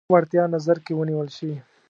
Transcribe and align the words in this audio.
کوم 0.07 0.11
وړتیا 0.13 0.43
نظر 0.55 0.77
کې 0.85 0.93
ونیول 0.95 1.27
شي. 1.37 1.51